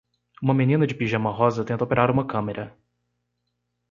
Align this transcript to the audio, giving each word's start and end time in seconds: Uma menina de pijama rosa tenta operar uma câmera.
Uma 0.41 0.51
menina 0.55 0.87
de 0.87 0.95
pijama 0.95 1.29
rosa 1.29 1.63
tenta 1.63 1.83
operar 1.83 2.09
uma 2.09 2.25
câmera. 2.25 2.75